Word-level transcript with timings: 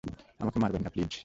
আমাকে 0.39 0.57
মারবেন 0.59 0.81
না, 0.83 0.89
প্লিজ! 0.89 1.11